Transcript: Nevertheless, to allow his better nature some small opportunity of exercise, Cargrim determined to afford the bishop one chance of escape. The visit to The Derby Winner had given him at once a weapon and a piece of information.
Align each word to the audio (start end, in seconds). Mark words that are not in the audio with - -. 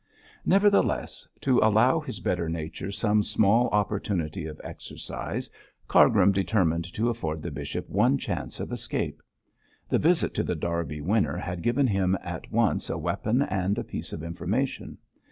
Nevertheless, 0.47 1.27
to 1.41 1.59
allow 1.59 1.99
his 1.99 2.19
better 2.19 2.49
nature 2.49 2.91
some 2.91 3.21
small 3.21 3.67
opportunity 3.69 4.47
of 4.47 4.59
exercise, 4.63 5.47
Cargrim 5.87 6.31
determined 6.31 6.91
to 6.95 7.09
afford 7.09 7.43
the 7.43 7.51
bishop 7.51 7.87
one 7.87 8.17
chance 8.17 8.59
of 8.59 8.71
escape. 8.71 9.21
The 9.89 9.99
visit 9.99 10.33
to 10.33 10.43
The 10.43 10.55
Derby 10.55 11.01
Winner 11.01 11.37
had 11.37 11.61
given 11.61 11.85
him 11.85 12.17
at 12.23 12.51
once 12.51 12.89
a 12.89 12.97
weapon 12.97 13.43
and 13.43 13.77
a 13.77 13.83
piece 13.83 14.11
of 14.11 14.23
information. 14.23 14.97